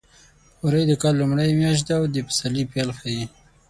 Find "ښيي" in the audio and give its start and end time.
2.99-3.25